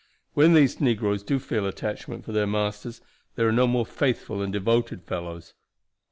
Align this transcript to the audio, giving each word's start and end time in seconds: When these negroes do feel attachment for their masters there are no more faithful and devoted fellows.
When 0.33 0.55
these 0.55 0.81
negroes 0.81 1.21
do 1.21 1.37
feel 1.37 1.67
attachment 1.67 2.25
for 2.25 2.31
their 2.31 2.47
masters 2.47 3.01
there 3.35 3.47
are 3.47 3.51
no 3.51 3.67
more 3.67 3.85
faithful 3.85 4.41
and 4.41 4.51
devoted 4.51 5.03
fellows. 5.03 5.53